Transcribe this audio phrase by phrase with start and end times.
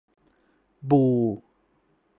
[0.81, 0.93] บู